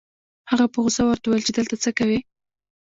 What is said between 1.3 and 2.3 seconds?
چې دلته څه کوې؟